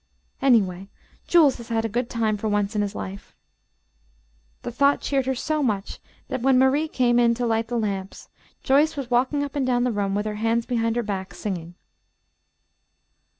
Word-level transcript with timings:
"Anyway, 0.41 0.89
Jules 1.27 1.57
has 1.57 1.67
had 1.69 1.85
a 1.85 1.87
good 1.87 2.09
time 2.09 2.35
for 2.35 2.47
once 2.47 2.73
in 2.75 2.81
his 2.81 2.95
life." 2.95 3.35
The 4.63 4.71
thought 4.71 4.99
cheered 4.99 5.27
her 5.27 5.35
so 5.35 5.61
much 5.61 5.99
that, 6.27 6.41
when 6.41 6.57
Marie 6.57 6.87
came 6.87 7.19
in 7.19 7.35
to 7.35 7.45
light 7.45 7.67
the 7.67 7.77
lamps, 7.77 8.27
Joyce 8.63 8.97
was 8.97 9.11
walking 9.11 9.43
up 9.43 9.55
and 9.55 9.63
down 9.63 9.83
the 9.83 9.91
room 9.91 10.15
with 10.15 10.25
her 10.25 10.37
hands 10.41 10.65
behind 10.65 10.95
her 10.95 11.03
back, 11.03 11.35
singing. 11.35 11.75